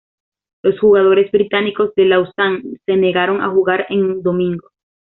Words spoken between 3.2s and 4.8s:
a jugar en domingo.